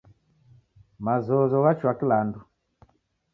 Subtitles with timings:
[1.05, 2.39] Mazozo yachua kila andu.